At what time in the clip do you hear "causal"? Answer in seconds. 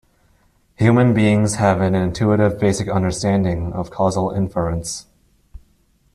3.91-4.31